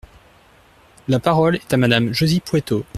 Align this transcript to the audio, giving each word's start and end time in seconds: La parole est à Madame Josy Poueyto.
La 1.07 1.19
parole 1.19 1.57
est 1.57 1.73
à 1.73 1.77
Madame 1.77 2.11
Josy 2.11 2.39
Poueyto. 2.39 2.85